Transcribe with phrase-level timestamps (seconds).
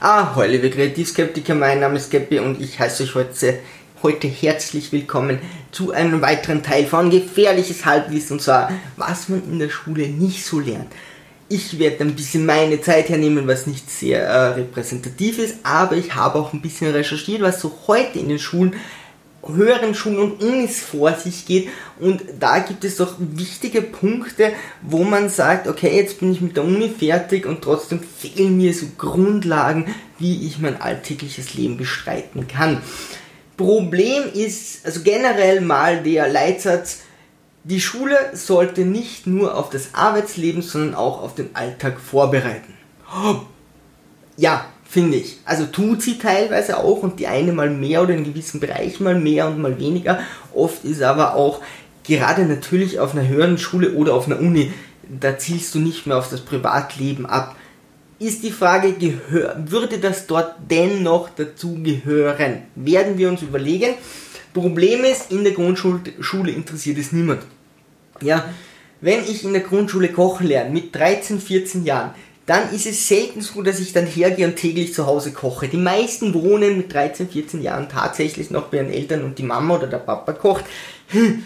[0.00, 3.58] Ah, liebe Kreativskeptiker, mein Name ist Geppi und ich heiße euch heute,
[4.00, 5.40] heute herzlich willkommen
[5.72, 10.44] zu einem weiteren Teil von Gefährliches Halbwissen und zwar, was man in der Schule nicht
[10.44, 10.86] so lernt.
[11.48, 16.14] Ich werde ein bisschen meine Zeit hernehmen, was nicht sehr äh, repräsentativ ist, aber ich
[16.14, 18.76] habe auch ein bisschen recherchiert, was so heute in den Schulen
[19.46, 21.68] höheren Schulen und Unis vor sich geht.
[22.00, 26.56] Und da gibt es doch wichtige Punkte, wo man sagt, okay, jetzt bin ich mit
[26.56, 32.48] der Uni fertig und trotzdem fehlen mir so Grundlagen, wie ich mein alltägliches Leben bestreiten
[32.48, 32.82] kann.
[33.56, 37.00] Problem ist, also generell mal der Leitsatz,
[37.64, 42.72] die Schule sollte nicht nur auf das Arbeitsleben, sondern auch auf den Alltag vorbereiten.
[44.36, 45.38] Ja, finde ich.
[45.44, 49.18] Also tut sie teilweise auch und die eine mal mehr oder in gewissen Bereichen mal
[49.18, 50.20] mehr und mal weniger.
[50.54, 51.60] Oft ist aber auch
[52.04, 54.72] gerade natürlich auf einer höheren Schule oder auf einer Uni,
[55.20, 57.54] da zielst du nicht mehr auf das Privatleben ab.
[58.18, 58.94] Ist die Frage,
[59.66, 62.62] würde das dort dennoch dazu gehören?
[62.74, 63.94] Werden wir uns überlegen.
[64.54, 67.42] Problem ist, in der Grundschule interessiert es niemand.
[68.20, 68.46] Ja,
[69.00, 72.10] wenn ich in der Grundschule kochen lerne mit 13, 14 Jahren,
[72.48, 75.68] dann ist es selten so, dass ich dann hergehe und täglich zu Hause koche.
[75.68, 79.76] Die meisten wohnen mit 13, 14 Jahren tatsächlich noch bei ihren Eltern und die Mama
[79.76, 80.64] oder der Papa kocht.
[81.08, 81.44] Hm,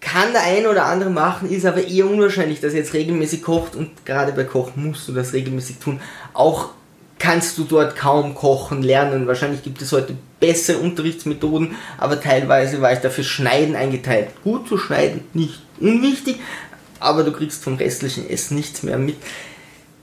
[0.00, 3.74] kann der eine oder andere machen, ist aber eher unwahrscheinlich, dass er jetzt regelmäßig kocht
[3.74, 6.00] und gerade bei Kochen musst du das regelmäßig tun.
[6.32, 6.70] Auch
[7.18, 9.26] kannst du dort kaum kochen lernen.
[9.26, 14.28] Wahrscheinlich gibt es heute bessere Unterrichtsmethoden, aber teilweise war ich dafür Schneiden eingeteilt.
[14.44, 16.36] Gut zu schneiden, nicht unwichtig,
[17.00, 19.16] aber du kriegst vom restlichen Essen nichts mehr mit.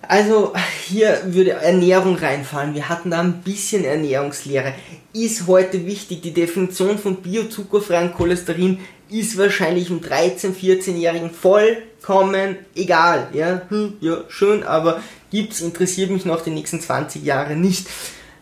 [0.07, 0.53] Also
[0.85, 2.75] hier würde Ernährung reinfallen.
[2.75, 4.73] Wir hatten da ein bisschen Ernährungslehre.
[5.13, 6.21] Ist heute wichtig.
[6.21, 13.27] Die Definition von biozuckerfreien Cholesterin ist wahrscheinlich im 13-, 14-Jährigen vollkommen egal.
[13.33, 17.87] Ja, hm, ja, schön, aber gibt's, interessiert mich noch die nächsten 20 Jahre nicht.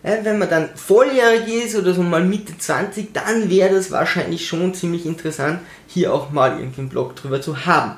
[0.03, 4.47] Ja, wenn man dann volljährig ist oder so mal Mitte 20, dann wäre das wahrscheinlich
[4.47, 7.97] schon ziemlich interessant, hier auch mal irgendwie einen Blog drüber zu haben.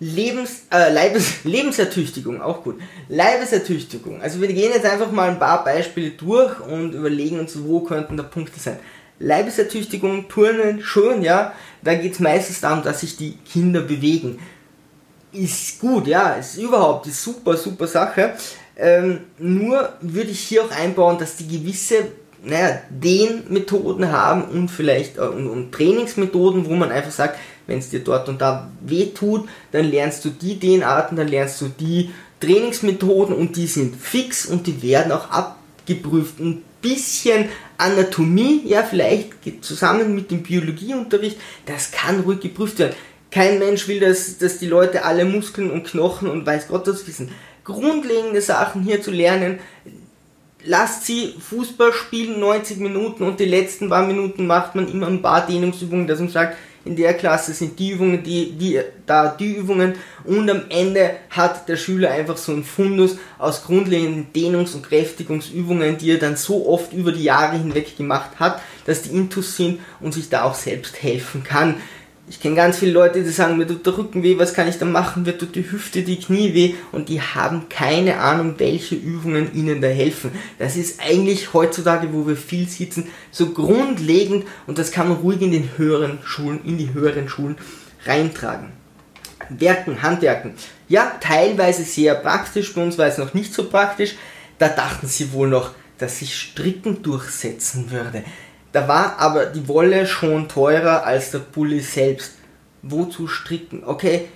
[0.00, 2.80] Lebens, äh, Leibes, Lebensertüchtigung, auch gut.
[3.08, 4.20] Leibesertüchtigung.
[4.22, 8.16] Also wir gehen jetzt einfach mal ein paar Beispiele durch und überlegen uns, wo könnten
[8.16, 8.78] da Punkte sein.
[9.18, 11.52] Leibesertüchtigung, Turnen, schön, ja.
[11.82, 14.38] Da geht es meistens darum, dass sich die Kinder bewegen.
[15.32, 18.32] Ist gut, ja, ist überhaupt, ist super, super Sache.
[18.76, 22.08] Ähm, nur würde ich hier auch einbauen, dass die gewisse
[22.42, 27.90] naja, Dehnmethoden haben und vielleicht äh, und, und Trainingsmethoden, wo man einfach sagt, wenn es
[27.90, 32.10] dir dort und da weh tut, dann lernst du die Dehnarten, dann lernst du die
[32.40, 36.40] Trainingsmethoden und die sind fix und die werden auch abgeprüft.
[36.40, 42.94] Ein bisschen Anatomie, ja, vielleicht zusammen mit dem Biologieunterricht, das kann ruhig geprüft werden.
[43.30, 47.06] Kein Mensch will, dass, dass die Leute alle Muskeln und Knochen und weiß Gott das
[47.06, 47.30] wissen.
[47.62, 49.60] Grundlegende Sachen hier zu lernen,
[50.64, 55.22] lasst sie Fußball spielen 90 Minuten und die letzten paar Minuten macht man immer ein
[55.22, 59.52] paar Dehnungsübungen, dass man sagt, in der Klasse sind die Übungen, die, die, da die
[59.52, 59.94] Übungen
[60.24, 65.98] und am Ende hat der Schüler einfach so einen Fundus aus grundlegenden Dehnungs- und Kräftigungsübungen,
[65.98, 69.80] die er dann so oft über die Jahre hinweg gemacht hat, dass die Intus sind
[70.00, 71.76] und sich da auch selbst helfen kann.
[72.30, 74.78] Ich kenne ganz viele Leute, die sagen, mir tut der Rücken weh, was kann ich
[74.78, 75.24] da machen?
[75.24, 79.80] Mir tut die Hüfte, die Knie weh und die haben keine Ahnung, welche Übungen ihnen
[79.80, 80.30] da helfen.
[80.56, 85.42] Das ist eigentlich heutzutage, wo wir viel sitzen, so grundlegend und das kann man ruhig
[85.42, 87.56] in den höheren Schulen, in die höheren Schulen
[88.06, 88.68] reintragen.
[89.48, 90.54] Werken, Handwerken.
[90.88, 94.14] Ja, teilweise sehr praktisch, bei uns war es noch nicht so praktisch.
[94.58, 98.22] Da dachten sie wohl noch, dass sich Stricken durchsetzen würde.
[98.72, 102.34] Da war aber die Wolle schon teurer als der Pulli selbst.
[102.82, 103.82] Wozu stricken?
[103.84, 104.28] Okay,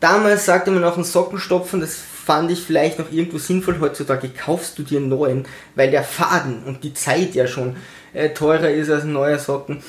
[0.00, 3.78] damals sagte man auch einen Sockenstopfen, das fand ich vielleicht noch irgendwo sinnvoll.
[3.80, 5.44] Heutzutage kaufst du dir einen neuen,
[5.74, 7.76] weil der Faden und die Zeit ja schon
[8.12, 9.82] äh, teurer ist als ein neuer Socken.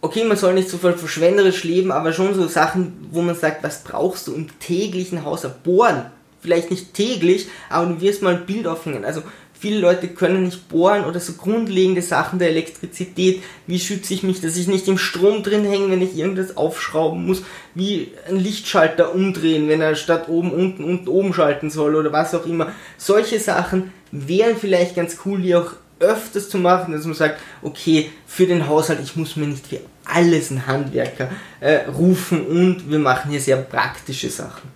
[0.00, 3.82] Okay, man soll nicht so verschwenderisch leben, aber schon so Sachen, wo man sagt, was
[3.82, 5.62] brauchst du im täglichen Haushalt?
[5.62, 6.06] Bohren.
[6.40, 9.04] Vielleicht nicht täglich, aber du wirst mal ein Bild aufhängen.
[9.04, 9.22] Also
[9.58, 13.42] Viele Leute können nicht bohren oder so grundlegende Sachen der Elektrizität.
[13.66, 17.24] Wie schütze ich mich, dass ich nicht im Strom drin hänge, wenn ich irgendwas aufschrauben
[17.24, 17.42] muss?
[17.74, 22.34] Wie einen Lichtschalter umdrehen, wenn er statt oben unten unten oben schalten soll oder was
[22.34, 22.72] auch immer.
[22.98, 28.10] Solche Sachen wären vielleicht ganz cool, die auch öfters zu machen, dass man sagt, okay,
[28.26, 32.98] für den Haushalt, ich muss mir nicht für alles einen Handwerker äh, rufen und wir
[32.98, 34.75] machen hier sehr praktische Sachen.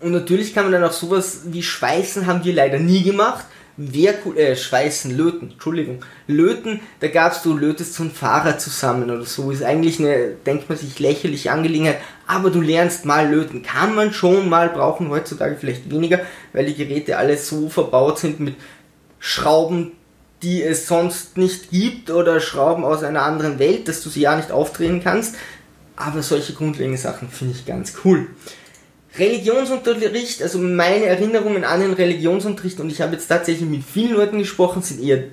[0.00, 3.44] Und natürlich kann man dann auch sowas wie Schweißen haben wir leider nie gemacht,
[3.80, 9.24] Wer, äh, Schweißen, Löten, Entschuldigung, Löten, da gab's du lötest so ein Fahrrad zusammen oder
[9.24, 13.94] so, ist eigentlich eine, denkt man sich, lächerliche Angelegenheit, aber du lernst mal löten, kann
[13.94, 16.18] man schon mal brauchen, heutzutage vielleicht weniger,
[16.52, 18.56] weil die Geräte alle so verbaut sind mit
[19.20, 19.92] Schrauben,
[20.42, 24.34] die es sonst nicht gibt oder Schrauben aus einer anderen Welt, dass du sie ja
[24.34, 25.36] nicht aufdrehen kannst,
[25.94, 28.26] aber solche grundlegenden Sachen finde ich ganz cool.
[29.18, 34.38] Religionsunterricht, also meine Erinnerungen an den Religionsunterricht, und ich habe jetzt tatsächlich mit vielen Leuten
[34.38, 35.24] gesprochen, sind eher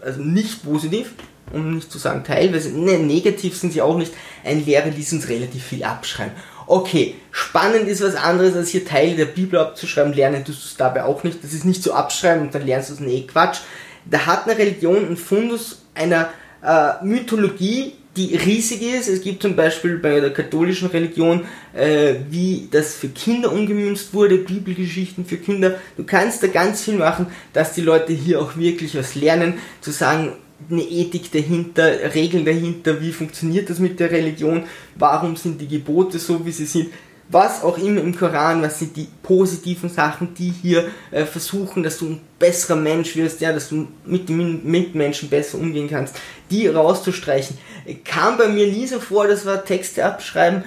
[0.00, 1.12] also nicht positiv,
[1.52, 4.12] um nicht zu sagen teilweise, ne, negativ sind sie auch nicht.
[4.44, 6.32] Ein Lehrer ließ uns relativ viel abschreiben.
[6.66, 10.76] Okay, spannend ist was anderes, als hier Teile der Bibel abzuschreiben, lernen tust du es
[10.76, 11.42] dabei auch nicht.
[11.42, 13.60] Das ist nicht so abschreiben und dann lernst du es, nee, Quatsch.
[14.04, 16.30] Da hat eine Religion einen Fundus einer
[16.64, 19.08] äh, Mythologie, die riesig ist.
[19.08, 21.44] Es gibt zum Beispiel bei der katholischen Religion,
[21.74, 25.78] äh, wie das für Kinder umgemünzt wurde, Bibelgeschichten für Kinder.
[25.96, 29.90] Du kannst da ganz viel machen, dass die Leute hier auch wirklich was lernen, zu
[29.90, 30.32] sagen,
[30.70, 34.64] eine Ethik dahinter, Regeln dahinter, wie funktioniert das mit der Religion,
[34.94, 36.90] warum sind die Gebote so, wie sie sind
[37.32, 41.98] was auch immer im Koran, was sind die positiven Sachen, die hier äh, versuchen, dass
[41.98, 46.14] du ein besserer Mensch wirst, ja, dass du mit den Mitmenschen besser umgehen kannst,
[46.50, 47.56] die rauszustreichen.
[48.04, 50.64] Kam bei mir nie so vor, das war Texte abschreiben,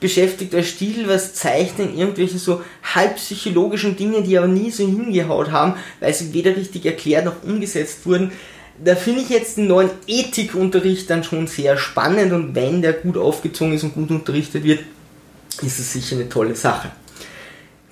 [0.00, 5.74] beschäftigt euch Stil, was zeichnen, irgendwelche so halbpsychologischen Dinge, die aber nie so hingehaut haben,
[6.00, 8.32] weil sie weder richtig erklärt noch umgesetzt wurden.
[8.84, 13.16] Da finde ich jetzt den neuen Ethikunterricht dann schon sehr spannend und wenn der gut
[13.16, 14.80] aufgezogen ist und gut unterrichtet wird,
[15.60, 16.90] ist es sicher eine tolle Sache.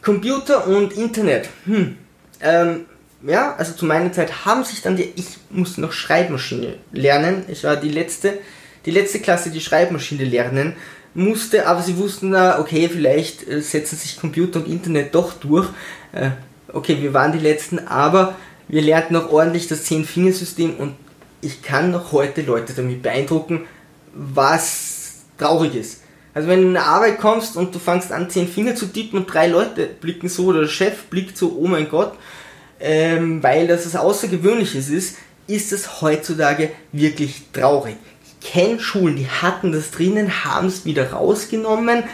[0.03, 1.49] Computer und Internet.
[1.67, 1.97] Hm.
[2.41, 2.87] Ähm,
[3.23, 7.45] ja, also zu meiner Zeit haben sich dann die, ich musste noch Schreibmaschine lernen.
[7.49, 8.39] Ich war die letzte,
[8.87, 10.75] die letzte Klasse, die Schreibmaschine lernen
[11.13, 15.69] musste, aber sie wussten da, okay, vielleicht äh, setzen sich Computer und Internet doch durch.
[16.13, 16.31] Äh,
[16.73, 18.37] okay, wir waren die letzten, aber
[18.69, 20.95] wir lernten noch ordentlich das Zehn-Fingersystem und
[21.43, 23.67] ich kann noch heute Leute damit beeindrucken,
[24.15, 26.00] was traurig ist.
[26.33, 29.19] Also wenn du in eine Arbeit kommst und du fängst an, zehn Finger zu tippen
[29.19, 32.13] und drei Leute blicken so oder der Chef blickt so, oh mein Gott,
[32.79, 35.17] ähm, weil das was Außergewöhnliches ist,
[35.47, 37.97] ist es heutzutage wirklich traurig.
[38.25, 42.05] Ich kenne Schulen, die hatten das drinnen, haben es wieder rausgenommen.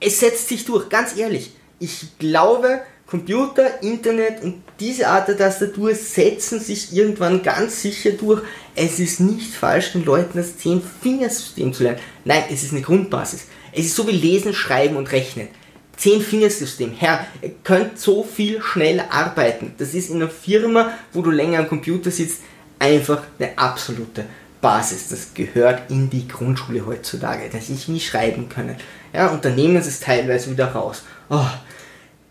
[0.00, 1.52] Es setzt sich durch, ganz ehrlich.
[1.78, 8.42] Ich glaube, Computer, Internet und diese Art der Tastatur setzen sich irgendwann ganz sicher durch.
[8.78, 11.98] Es ist nicht falsch, den Leuten das Zehn-Fingersystem zu lernen.
[12.26, 13.46] Nein, es ist eine Grundbasis.
[13.72, 15.48] Es ist so wie Lesen, Schreiben und Rechnen.
[15.96, 16.92] Zehn-Fingersystem.
[16.92, 19.72] Herr, ihr könnt so viel schneller arbeiten.
[19.78, 22.42] Das ist in einer Firma, wo du länger am Computer sitzt,
[22.78, 24.26] einfach eine absolute
[24.60, 25.08] Basis.
[25.08, 28.76] Das gehört in die Grundschule heutzutage, dass ich nie schreiben können.
[29.14, 31.02] Ja, und dann nehmen sie es teilweise wieder raus.
[31.30, 31.46] Oh,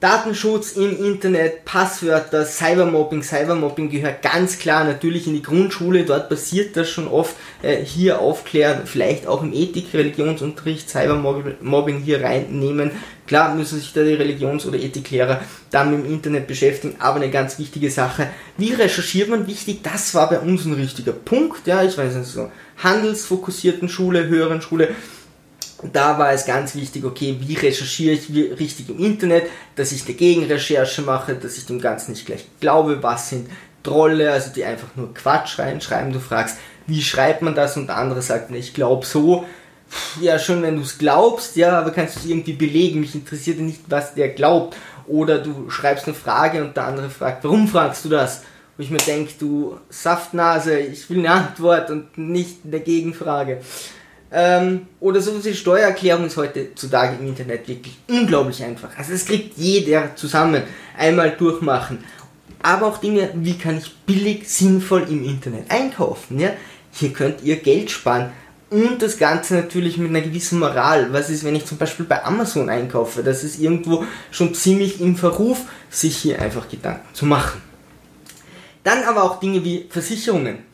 [0.01, 3.23] Datenschutz im Internet, Passwörter, Cybermobbing.
[3.23, 7.33] Cybermobbing gehört ganz klar natürlich in die Grundschule, dort passiert das schon oft.
[7.61, 12.91] Äh, hier aufklären, vielleicht auch im Ethik, Religionsunterricht, Cybermobbing hier reinnehmen.
[13.25, 15.39] Klar müssen sich da die Religions- oder Ethiklehrer
[15.71, 18.27] dann mit dem Internet beschäftigen, aber eine ganz wichtige Sache.
[18.57, 19.79] Wie recherchiert man wichtig?
[19.81, 21.65] Das war bei uns ein richtiger Punkt.
[21.67, 22.51] Ja, ich weiß nicht so.
[22.83, 24.89] Handelsfokussierten Schule, höheren Schule
[25.83, 28.29] da war es ganz wichtig, okay, wie recherchiere ich
[28.59, 33.03] richtig im Internet, dass ich eine Gegenrecherche mache, dass ich dem Ganzen nicht gleich glaube,
[33.03, 33.49] was sind
[33.83, 36.11] Trolle, also die einfach nur Quatsch reinschreiben.
[36.11, 36.57] Du fragst,
[36.87, 39.45] wie schreibt man das und der andere sagt, ich glaube so.
[40.19, 42.99] Ja, schon wenn du es glaubst, ja, aber kannst du es irgendwie belegen.
[43.01, 44.75] Mich interessiert nicht, was der glaubt.
[45.07, 48.41] Oder du schreibst eine Frage und der andere fragt, warum fragst du das?
[48.75, 53.61] Wo ich mir denke, du Saftnase, ich will eine Antwort und nicht eine Gegenfrage.
[54.37, 58.89] Ähm, oder so die Steuererklärung ist heutzutage im Internet wirklich unglaublich einfach.
[58.97, 60.63] Also das kriegt jeder zusammen
[60.97, 62.03] einmal durchmachen.
[62.61, 66.37] Aber auch Dinge, wie kann ich billig, sinnvoll im Internet einkaufen.
[66.37, 66.49] Ja?
[66.91, 68.33] Hier könnt ihr Geld sparen.
[68.69, 71.13] Und das Ganze natürlich mit einer gewissen Moral.
[71.13, 73.23] Was ist, wenn ich zum Beispiel bei Amazon einkaufe?
[73.23, 77.61] Das ist irgendwo schon ziemlich im Verruf, sich hier einfach Gedanken zu machen.
[78.83, 80.64] Dann aber auch Dinge wie Versicherungen.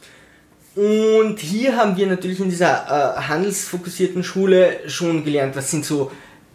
[0.75, 6.11] Und hier haben wir natürlich in dieser äh, handelsfokussierten Schule schon gelernt, was sind so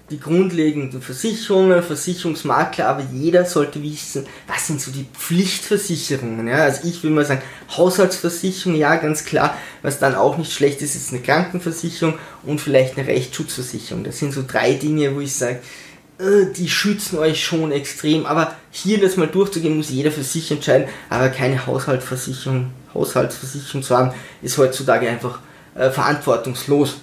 [0.09, 6.47] die grundlegenden Versicherungen, Versicherungsmakler, aber jeder sollte wissen, was sind so die Pflichtversicherungen.
[6.47, 6.59] Ja?
[6.59, 7.43] Also ich will mal sagen,
[7.77, 12.97] Haushaltsversicherung, ja ganz klar, was dann auch nicht schlecht ist, ist eine Krankenversicherung und vielleicht
[12.97, 14.05] eine Rechtsschutzversicherung.
[14.05, 15.61] Das sind so drei Dinge, wo ich sage,
[16.19, 20.51] äh, die schützen euch schon extrem, aber hier das mal durchzugehen, muss jeder für sich
[20.51, 25.41] entscheiden, aber keine Haushaltsversicherung Haushaltsversicherung zu haben, ist heutzutage einfach
[25.75, 26.97] äh, verantwortungslos.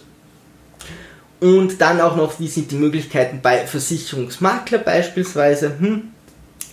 [1.40, 5.74] Und dann auch noch, wie sind die Möglichkeiten bei Versicherungsmakler beispielsweise?
[5.78, 6.04] Hm,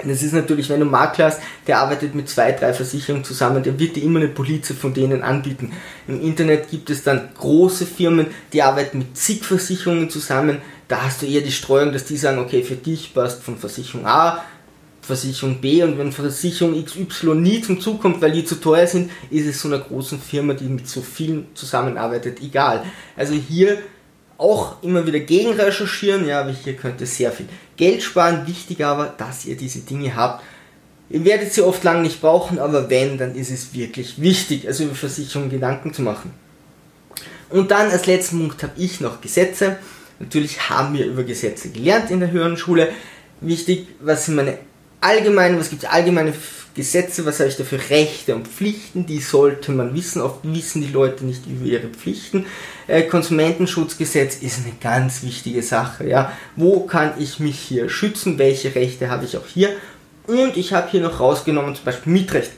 [0.06, 3.78] Das ist natürlich, wenn du Makler hast, der arbeitet mit zwei, drei Versicherungen zusammen, der
[3.78, 5.72] wird dir immer eine Polize von denen anbieten.
[6.08, 10.58] Im Internet gibt es dann große Firmen, die arbeiten mit zig Versicherungen zusammen.
[10.90, 14.04] Da hast du eher die Streuung, dass die sagen, okay, für dich passt von Versicherung
[14.04, 14.42] A
[15.02, 19.10] Versicherung B und wenn Versicherung XY nie zum Zug kommt, weil die zu teuer sind,
[19.30, 22.84] ist es so einer großen Firma, die mit so vielen zusammenarbeitet, egal.
[23.16, 23.78] Also hier
[24.38, 28.46] auch immer wieder gegen recherchieren, ja, aber hier könnt ihr sehr viel Geld sparen.
[28.46, 30.44] Wichtig aber, dass ihr diese Dinge habt.
[31.08, 34.84] Ihr werdet sie oft lang nicht brauchen, aber wenn, dann ist es wirklich wichtig, also
[34.84, 36.32] über Versicherungen Gedanken zu machen.
[37.48, 39.78] Und dann als letzten Punkt habe ich noch Gesetze.
[40.20, 42.92] Natürlich haben wir über Gesetze gelernt in der höheren Schule.
[43.40, 44.58] Wichtig, was sind meine
[45.00, 46.32] allgemeinen, was gibt es allgemeine
[46.74, 50.22] Gesetze, was habe ich da für Rechte und Pflichten, die sollte man wissen.
[50.22, 52.46] Oft wissen die Leute nicht über ihre Pflichten.
[52.86, 56.06] Äh, Konsumentenschutzgesetz ist eine ganz wichtige Sache.
[56.06, 58.38] Ja, wo kann ich mich hier schützen?
[58.38, 59.70] Welche Rechte habe ich auch hier?
[60.26, 62.52] Und ich habe hier noch rausgenommen zum Beispiel Mietrecht.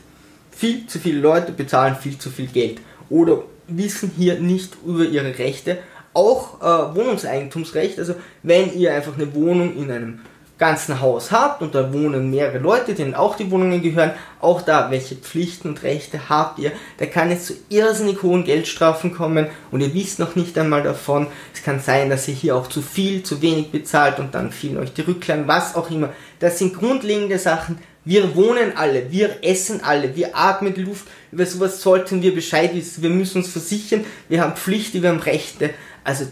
[0.51, 5.39] Viel zu viele Leute bezahlen viel zu viel Geld oder wissen hier nicht über ihre
[5.39, 5.79] Rechte.
[6.15, 7.99] Auch äh, Wohnungseigentumsrecht.
[7.99, 10.21] Also wenn ihr einfach eine Wohnung in einem
[10.63, 14.93] ganzen Haus habt und da wohnen mehrere Leute, denen auch die Wohnungen gehören, auch da,
[14.93, 16.71] welche Pflichten und Rechte habt ihr?
[16.99, 21.27] Da kann es zu irrsinnig hohen Geldstrafen kommen und ihr wisst noch nicht einmal davon.
[21.53, 24.79] Es kann sein, dass ihr hier auch zu viel, zu wenig bezahlt und dann fehlen
[24.79, 26.11] euch die Rücklagen, was auch immer.
[26.39, 27.79] Das sind grundlegende Sachen.
[28.05, 31.07] Wir wohnen alle, wir essen alle, wir atmen Luft.
[31.33, 33.03] Über sowas sollten wir Bescheid wissen.
[33.03, 35.71] Wir müssen uns versichern, wir haben Pflichten, wir haben Rechte.
[36.05, 36.27] Also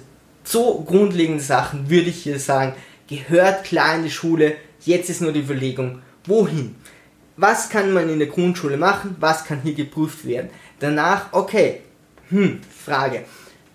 [0.44, 2.74] so grundlegende Sachen würde ich hier sagen,
[3.08, 4.54] gehört klar in die Schule.
[4.80, 6.74] Jetzt ist nur die Überlegung, wohin?
[7.36, 9.16] Was kann man in der Grundschule machen?
[9.20, 10.50] Was kann hier geprüft werden?
[10.78, 11.80] Danach, okay,
[12.28, 13.24] hm, Frage.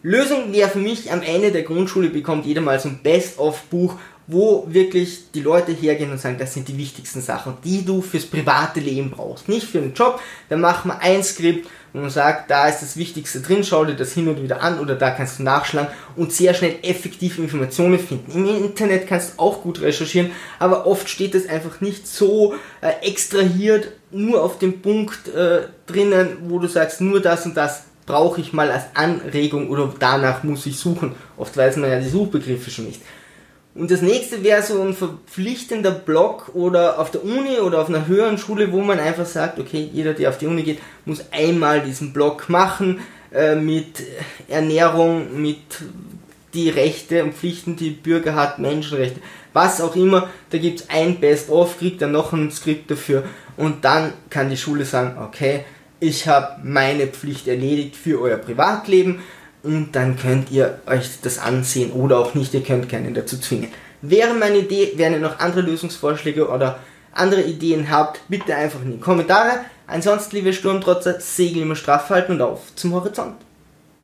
[0.03, 3.95] Lösung wäre für mich, am Ende der Grundschule bekommt jeder mal so ein Best-of-Buch,
[4.27, 8.25] wo wirklich die Leute hergehen und sagen, das sind die wichtigsten Sachen, die du fürs
[8.25, 9.49] private Leben brauchst.
[9.49, 12.97] Nicht für den Job, dann machen wir ein Skript wo man sagt, da ist das
[12.97, 16.33] Wichtigste drin, schau dir das hin und wieder an oder da kannst du nachschlagen und
[16.33, 18.33] sehr schnell effektiv Informationen finden.
[18.33, 23.07] Im Internet kannst du auch gut recherchieren, aber oft steht das einfach nicht so äh,
[23.07, 28.41] extrahiert nur auf dem Punkt äh, drinnen, wo du sagst, nur das und das brauche
[28.41, 31.13] ich mal als Anregung oder danach muss ich suchen.
[31.37, 33.01] Oft weiß man ja die Suchbegriffe schon nicht.
[33.75, 38.08] Und das nächste wäre so ein verpflichtender Block oder auf der Uni oder auf einer
[38.08, 41.82] höheren Schule, wo man einfach sagt, okay, jeder, der auf die Uni geht, muss einmal
[41.82, 43.01] diesen Block machen
[43.34, 44.01] äh, mit
[44.48, 45.60] Ernährung, mit
[46.53, 49.20] die Rechte und Pflichten, die Bürger hat, Menschenrechte,
[49.51, 50.29] was auch immer.
[50.51, 53.24] Da gibt es ein Best-of, kriegt dann noch ein Skript dafür
[53.58, 55.65] und dann kann die Schule sagen, okay,
[56.00, 59.20] ich habe meine Pflicht erledigt für euer Privatleben
[59.65, 63.69] und dann könnt ihr euch das ansehen oder auch nicht, ihr könnt keinen dazu zwingen.
[64.01, 66.79] Wäre meine Idee, wenn ihr noch andere Lösungsvorschläge oder
[67.12, 69.62] andere Ideen habt, bitte einfach in die Kommentare.
[69.88, 73.36] Ansonsten, liebe Sturmtrotzer, Segel immer straff halten und auf zum Horizont.